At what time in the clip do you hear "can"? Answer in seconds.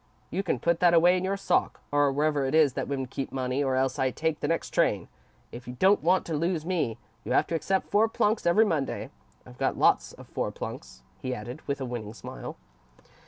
0.41-0.57